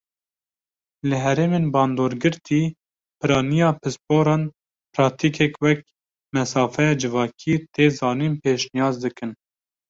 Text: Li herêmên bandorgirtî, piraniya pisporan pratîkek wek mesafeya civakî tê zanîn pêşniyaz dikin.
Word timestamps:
Li 1.09 1.17
herêmên 1.25 1.65
bandorgirtî, 1.73 2.61
piraniya 3.19 3.69
pisporan 3.81 4.43
pratîkek 4.93 5.53
wek 5.63 5.79
mesafeya 6.35 6.93
civakî 7.01 7.53
tê 7.73 7.85
zanîn 7.97 8.33
pêşniyaz 8.41 8.95
dikin. 9.03 9.31